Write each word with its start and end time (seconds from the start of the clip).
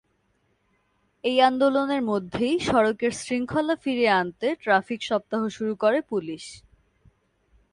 এই 1.23 1.37
আন্দোলনের 1.41 2.01
মধ্যেই 2.01 2.55
সড়কের 2.59 3.13
শৃঙ্খলা 3.21 3.75
ফিরিয়ে 3.75 4.15
আনতে 4.21 4.47
ট্রাফিক 4.55 4.99
সপ্তাহ 5.03 5.41
শুরু 5.49 5.73
করে 5.75 5.99
পুলিশ। 6.01 6.43